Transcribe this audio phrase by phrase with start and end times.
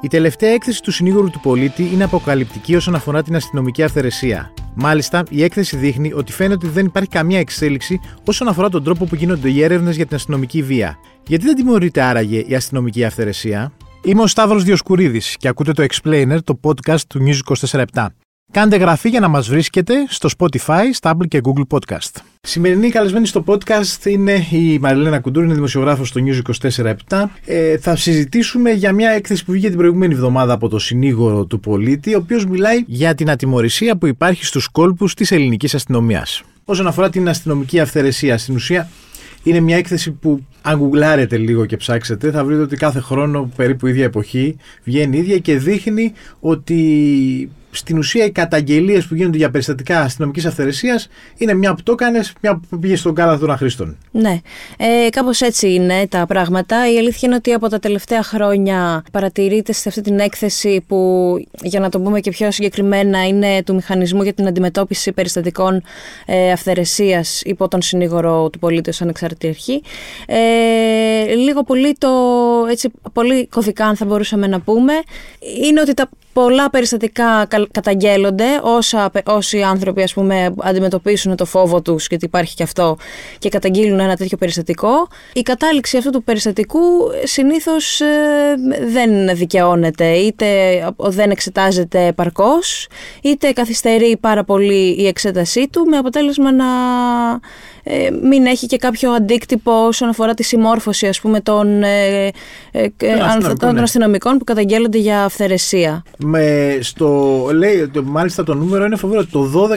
[0.00, 4.52] Η τελευταία έκθεση του συνήγορου του πολίτη είναι αποκαλυπτική όσον αφορά την αστυνομική αυθαιρεσία.
[4.74, 9.04] Μάλιστα, η έκθεση δείχνει ότι φαίνεται ότι δεν υπάρχει καμία εξέλιξη όσον αφορά τον τρόπο
[9.04, 10.98] που γίνονται οι έρευνες για την αστυνομική βία.
[11.26, 16.38] Γιατί δεν τιμωρείται άραγε η αστυνομική αυθαιρεσία; Είμαι ο Σταύρος Διοσκουρίδης και ακούτε το Explainer,
[16.44, 17.84] το podcast του News 24
[18.52, 22.35] Κάντε γραφή για να μας βρίσκετε στο Spotify, Stable και Google Podcast.
[22.48, 26.70] Σημερινή καλεσμένη στο podcast είναι η Μαριλένα Κουντούρ, είναι δημοσιογράφος στο News
[27.08, 27.24] 24-7.
[27.44, 31.60] Ε, θα συζητήσουμε για μια έκθεση που βγήκε την προηγούμενη εβδομάδα από το συνήγορο του
[31.60, 36.42] πολίτη, ο οποίος μιλάει για την ατιμορρησία που υπάρχει στους κόλπους της ελληνικής αστυνομίας.
[36.64, 38.88] Όσον αφορά την αστυνομική αυθαιρεσία, στην ουσία
[39.42, 43.86] είναι μια έκθεση που αν γουγκλάρετε λίγο και ψάξετε θα βρείτε ότι κάθε χρόνο περίπου
[43.86, 50.00] ίδια εποχή βγαίνει ίδια και δείχνει ότι στην ουσία οι καταγγελίες που γίνονται για περιστατικά
[50.00, 53.96] αστυνομικής αυθαιρεσίας είναι μια που το έκανες, μια που πήγες στον κάλαθο των αχρήστων.
[54.10, 54.40] Ναι.
[54.76, 56.92] Ε, Κάπως έτσι είναι τα πράγματα.
[56.92, 61.32] Η αλήθεια είναι ότι από τα τελευταία χρόνια παρατηρείται σε αυτή την έκθεση που,
[61.62, 65.82] για να το πούμε και πιο συγκεκριμένα, είναι του μηχανισμού για την αντιμετώπιση περιστατικών
[66.26, 69.82] ε, αυθαιρεσίας υπό τον συνήγορο του πολίτη ως ανεξάρτητη αρχή.
[70.26, 72.08] Ε, λίγο πολύ το,
[72.70, 74.92] έτσι, πολύ κωδικά, αν θα μπορούσαμε να πούμε,
[75.62, 82.06] είναι ότι τα πολλά περιστατικά καταγγέλλονται όσα, όσοι άνθρωποι ας πούμε αντιμετωπίσουν το φόβο τους
[82.06, 82.96] γιατί υπάρχει και αυτό
[83.38, 86.78] και καταγγείλουν ένα τέτοιο περιστατικό η κατάληξη αυτού του περιστατικού
[87.24, 88.06] συνήθως ε,
[88.86, 90.46] δεν δικαιώνεται είτε
[90.98, 92.88] δεν εξετάζεται παρκώς
[93.22, 96.66] είτε καθυστερεί πάρα πολύ η εξέτασή του με αποτέλεσμα να
[97.88, 102.26] ε, μην έχει και κάποιο αντίκτυπο όσον αφορά τη συμμόρφωση ας πούμε των, ε,
[102.70, 102.88] ε,
[103.58, 103.80] των ναι.
[103.80, 106.02] αστυνομικών που καταγγέλλονται για αυθαιρεσία.
[106.18, 109.26] Με στο, λέει, μάλιστα το νούμερο είναι φοβερό.
[109.26, 109.68] Το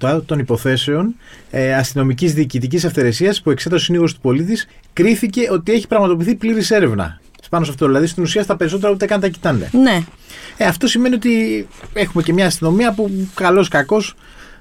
[0.00, 1.14] 12% των υποθέσεων
[1.50, 6.70] ε, αστυνομικής διοικητικής αυθαιρεσίας που εξέτασε ο συνήγορο του πολίτης κρίθηκε ότι έχει πραγματοποιηθεί πλήρης
[6.70, 7.86] έρευνα πάνω σε αυτό.
[7.86, 9.70] Δηλαδή στην ουσία στα περισσότερα ούτε καν τα κοιτάνε.
[9.72, 10.04] Ναι.
[10.56, 14.14] Ε, αυτό σημαίνει ότι έχουμε και μια αστυνομία που καλός κακός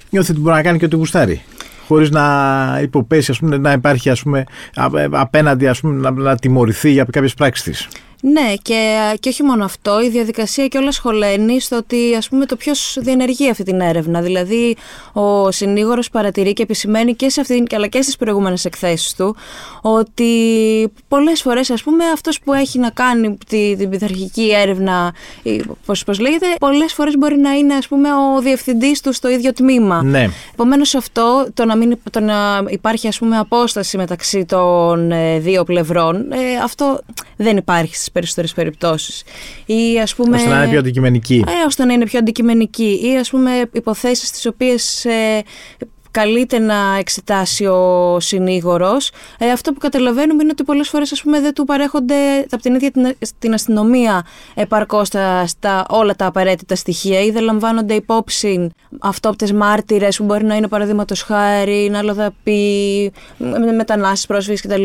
[0.09, 1.41] νιώθει ότι μπορεί να κάνει και ό,τι γουστάρει
[1.87, 4.43] χωρίς να υποπέσει, ας πούμε, να υπάρχει ας πούμε,
[5.11, 8.02] απέναντι ας πούμε, να, να τιμωρηθεί για κάποιες πράξεις της.
[8.25, 12.45] Ναι, και, και όχι μόνο αυτό, η διαδικασία και όλα σχολαίνει στο ότι ας πούμε
[12.45, 14.21] το ποιος διενεργεί αυτή την έρευνα.
[14.21, 14.75] Δηλαδή,
[15.13, 19.35] ο συνήγορος παρατηρεί και επισημαίνει και σε αυτήν αλλά και στις προηγούμενες εκθέσεις του
[19.81, 20.31] ότι
[21.07, 25.13] πολλές φορές, ας πούμε, αυτός που έχει να κάνει τη, την πειθαρχική έρευνα,
[25.85, 30.03] πώς λέγεται, πολλές φορές μπορεί να είναι ας πούμε, ο διευθυντής του στο ίδιο τμήμα.
[30.03, 30.29] Ναι.
[30.53, 35.63] Επομένως, αυτό το να, μην, το να υπάρχει ας πούμε, απόσταση μεταξύ των ε, δύο
[35.63, 36.99] πλευρών, ε, αυτό
[37.37, 39.23] δεν υπάρχει στις περισσότερες περιπτώσεις.
[40.15, 40.35] πούμε.
[40.35, 41.43] ώστε να είναι πιο αντικειμενική.
[41.47, 42.99] Ε, ώστε να είναι πιο αντικειμενική.
[43.03, 45.43] Ή ας πούμε υποθέσεις τις οποίες ε,
[46.13, 49.11] καλείται να εξετάσει ο συνήγορος.
[49.37, 52.15] Ε, αυτό που καταλαβαίνουμε είναι ότι πολλές φορές δεν του παρέχονται
[52.51, 55.07] από την ίδια την, την αστυνομία επαρκώς
[55.45, 58.69] στα, όλα τα απαραίτητα στοιχεία ή δεν λαμβάνονται υπόψη
[58.99, 63.11] αυτόπτες μάρτυρες που μπορεί να είναι παραδείγματος χάρη, να αλλοδαπή,
[63.75, 64.83] μετανάστες, πρόσφυγες κτλ.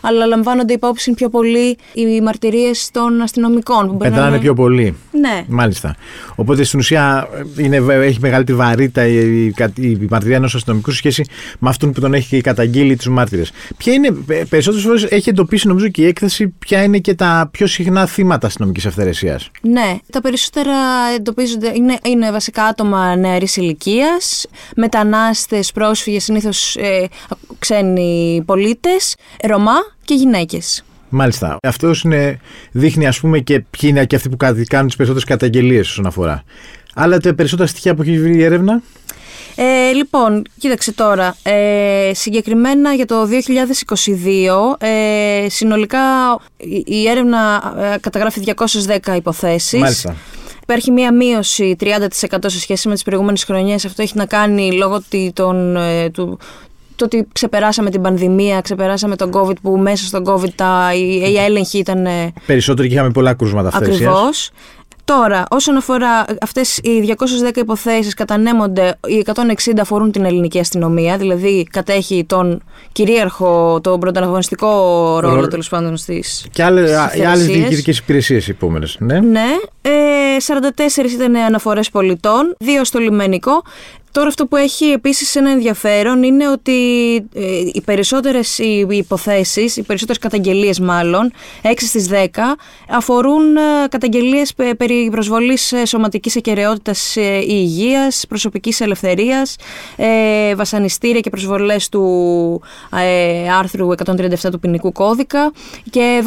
[0.00, 3.98] Αλλά λαμβάνονται υπόψη πιο πολύ οι μαρτυρίες των αστυνομικών.
[3.98, 4.96] Που να είναι πιο πολύ.
[5.10, 5.44] Ναι.
[5.48, 5.94] Μάλιστα.
[6.34, 11.24] Οπότε στην ουσία είναι, έχει μεγαλύτερη βαρύτητα η, η, η μαρτυρία ενός αστυνομικού σε σχέση
[11.58, 13.50] με αυτόν που τον έχει καταγγείλει τους μάρτυρες.
[13.76, 14.10] Ποια είναι,
[14.48, 18.46] περισσότερες φορές έχει εντοπίσει νομίζω και η έκθεση, ποια είναι και τα πιο συχνά θύματα
[18.46, 19.50] αστυνομικής αυθαιρεσίας.
[19.62, 20.74] Ναι, τα περισσότερα
[21.16, 24.46] εντοπίζονται, είναι, είναι βασικά άτομα νεαρής ηλικίας,
[24.76, 27.08] μετανάστες, πρόσφυγες, συνήθως ε,
[27.58, 30.84] ξένοι πολίτες, Ρωμά και γυναίκες.
[31.14, 31.56] Μάλιστα.
[31.62, 32.04] Αυτός
[32.72, 36.42] δείχνει, ας πούμε, και ποιοι είναι και αυτοί που κάνουν τις περισσότερες καταγγελίες όσον αφορά.
[36.94, 38.82] Αλλά τα περισσότερα στοιχεία που έχει βρει η έρευνα;
[39.54, 41.36] Ε, λοιπόν, κοίταξε τώρα.
[41.42, 46.00] Ε, συγκεκριμένα για το 2022, ε, συνολικά
[46.84, 48.40] η, έρευνα ε, καταγράφει
[49.06, 49.80] 210 υποθέσεις.
[49.80, 50.16] Μάλιστα.
[50.62, 51.86] Υπάρχει μία μείωση 30%
[52.46, 53.84] σε σχέση με τις προηγούμενες χρονιές.
[53.84, 55.02] Αυτό έχει να κάνει λόγω
[55.32, 56.38] των, ε, του,
[56.96, 61.38] το ότι ξεπεράσαμε την πανδημία, ξεπεράσαμε τον COVID που μέσα στον COVID τα, η, η
[61.38, 62.06] έλεγχη ήταν...
[62.46, 63.88] Περισσότερο και είχαμε πολλά κρούσματα αυτές.
[63.88, 64.50] Ακριβώς.
[65.18, 67.14] Τώρα, όσον αφορά αυτές οι
[67.50, 72.62] 210 υποθέσεις κατανέμονται, οι 160 αφορούν την ελληνική αστυνομία, δηλαδή κατέχει τον
[72.92, 74.68] κυρίαρχο, τον πρωταγωνιστικό
[75.20, 79.20] ρόλο τέλος πάντων στις Και άλλες διοικητικές υπηρεσίες επόμενες, ναι.
[79.20, 79.48] Ναι,
[79.82, 79.90] ε,
[80.40, 83.62] 44 ήταν αναφορές πολιτών, δύο στο λιμενικό,
[84.12, 86.72] Τώρα αυτό που έχει επίσης ένα ενδιαφέρον είναι ότι
[87.34, 91.32] ε, οι περισσότερες οι υποθέσεις, οι περισσότερες καταγγελίες μάλλον,
[91.62, 92.14] 6 στις 10,
[92.88, 99.56] αφορούν ε, καταγγελίες περί προσβολής ε, σωματικής ακεραιότητας ή υγείας, προσωπικής ελευθερίας,
[100.56, 102.62] βασανιστήρια και προσβολές του
[103.58, 105.52] άρθρου 137 του ποινικού κώδικα
[105.90, 106.22] και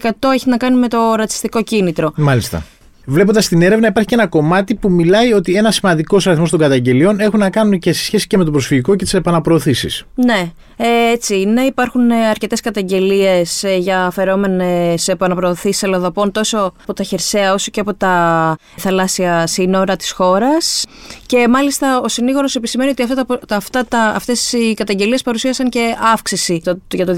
[0.00, 2.12] 12% έχει να κάνει με το ρατσιστικό κίνητρο.
[2.16, 2.64] Μάλιστα.
[3.08, 7.20] Βλέποντας την έρευνα, υπάρχει και ένα κομμάτι που μιλάει ότι ένα σημαντικός αριθμός των καταγγελιών
[7.20, 10.04] έχουν να κάνουν και σε σχέση και με το προσφυγικό και τις επαναπροωθήσεις.
[10.14, 11.62] Ναι, ε, έτσι είναι.
[11.62, 17.80] Υπάρχουν ε, αρκετές καταγγελίες ε, για φερόμενε επαναπροωθήσεις αλλοδαπών τόσο από τα χερσαία όσο και
[17.80, 20.84] από τα θαλάσσια σύνορα της χώρας.
[21.26, 25.94] Και μάλιστα ο συνήγορος επισημαίνει ότι αυτά τα, αυτά τα, αυτές οι καταγγελίες παρουσίασαν και
[26.12, 27.16] αύξηση το, για το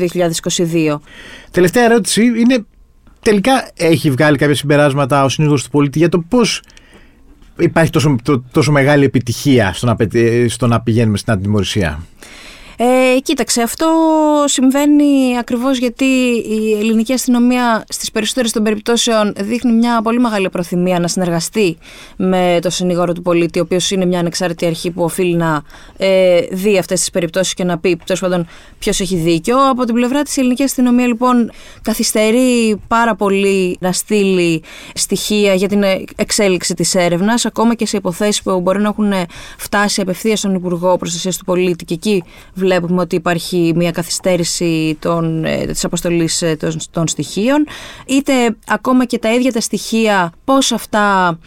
[0.54, 0.98] 2022.
[1.50, 2.64] Τελευταία ερώτηση είναι
[3.28, 6.62] τελικά έχει βγάλει κάποια συμπεράσματα ο συνήγορος του πολίτη για το πώς
[7.58, 8.16] υπάρχει τόσο,
[8.50, 9.96] τόσο μεγάλη επιτυχία στο να,
[10.48, 12.02] στο να πηγαίνουμε στην αντιμορρησία.
[12.80, 13.86] Ε, κοίταξε, αυτό
[14.46, 16.04] συμβαίνει ακριβώς γιατί
[16.48, 21.78] η ελληνική αστυνομία στις περισσότερες των περιπτώσεων δείχνει μια πολύ μεγάλη προθυμία να συνεργαστεί
[22.16, 25.62] με το συνήγορο του πολίτη, ο οποίος είναι μια ανεξάρτητη αρχή που οφείλει να
[25.96, 28.46] ε, δει αυτές τις περιπτώσεις και να πει τέλος πάντων
[28.78, 29.68] ποιος έχει δίκιο.
[29.70, 31.50] Από την πλευρά της ελληνικής αστυνομίας λοιπόν
[31.82, 34.62] καθυστερεί πάρα πολύ να στείλει
[34.94, 35.82] στοιχεία για την
[36.16, 39.12] εξέλιξη της έρευνας, ακόμα και σε υποθέσεις που μπορεί να έχουν
[39.56, 42.24] φτάσει απευθείας στον Υπουργό Προστασίας του Πολίτη και εκεί
[42.68, 47.66] βλέπουμε ότι υπάρχει μια καθυστέρηση των, ε, της αποστολής ε, των, των στοιχείων,
[48.06, 48.32] είτε
[48.66, 51.38] ακόμα και τα ίδια τα στοιχεία, πώς αυτά,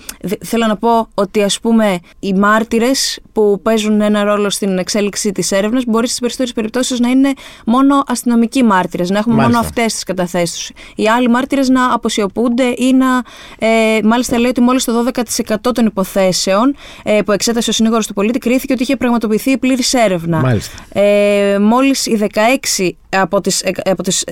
[0.46, 5.52] θέλω να πω ότι ας πούμε οι μάρτυρες που παίζουν ένα ρόλο στην εξέλιξη της
[5.52, 7.34] έρευνας μπορεί στις περισσότερες περιπτώσεις να είναι
[7.66, 10.72] μόνο αστυνομικοί μάρτυρες, να έχουμε μόνο αυτές τις καταθέσεις τους.
[10.96, 13.22] Οι άλλοι μάρτυρες να αποσιωπούνται ή να,
[13.68, 18.14] ε, μάλιστα λέει ότι μόλις το 12% των υποθέσεων ε, που εξέτασε ο συνήγορος του
[18.14, 20.40] πολίτη κρίθηκε ότι είχε πραγματοποιηθεί πλήρης έρευνα.
[20.40, 20.78] Μάλιστα.
[20.94, 22.30] Ε, ε, μόλις οι
[22.76, 24.30] 16 από τις, από τις 113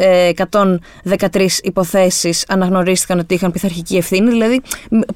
[1.31, 4.61] ε, υποθέσεις αναγνωρίστηκαν ότι είχαν πειθαρχική ευθύνη, δηλαδή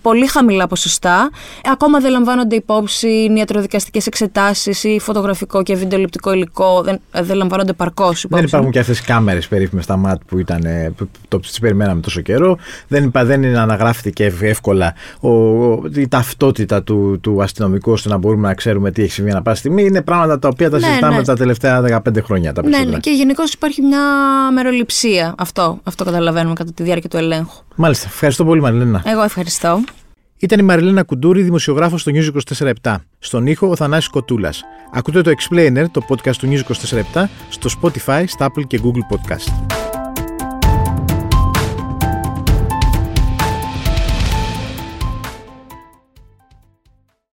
[0.01, 1.29] πολύ χαμηλά ποσοστά.
[1.71, 7.73] Ακόμα δεν λαμβάνονται υπόψη οι ιατροδικαστικές εξετάσεις ή φωτογραφικό και βιντεοληπτικό υλικό, δεν, δεν λαμβάνονται
[7.73, 8.35] παρκώς υπόψη.
[8.35, 10.61] Δεν υπάρχουν και αυτές οι κάμερες περίφημες στα ΜΑΤ που ήταν,
[10.95, 12.57] που το, τις περιμέναμε τόσο καιρό.
[12.87, 15.29] Δεν, δεν είναι αναγράφεται και εύκολα ο,
[15.95, 19.59] η ταυτότητα του, του αστυνομικού ώστε να μπορούμε να ξέρουμε τι έχει συμβεί ανά πάση
[19.59, 19.83] στιγμή.
[19.83, 21.23] Είναι πράγματα τα οποία τα ναι, συζητάμε ναι.
[21.23, 22.53] τα τελευταία 15 χρόνια.
[22.53, 24.01] Τα ναι, ναι, και γενικώς υπάρχει μια
[24.53, 25.35] μεροληψία.
[25.37, 27.63] Αυτό, αυτό καταλαβαίνουμε κατά τη διάρκεια του ελέγχου.
[27.75, 28.07] Μάλιστα.
[28.07, 29.01] Ευχαριστώ πολύ, Μαριλένα.
[29.05, 29.83] Εγώ ευχαριστώ.
[30.37, 32.29] Ήταν η Μαριλένα Κουντούρη, δημοσιογράφος στο News
[32.83, 34.63] 24 Στον ήχο ο Θανάσης Κοτούλας.
[34.91, 36.61] Ακούτε το Explainer, το podcast του News
[37.23, 39.82] 24 στο Spotify, στα Apple και Google Podcast.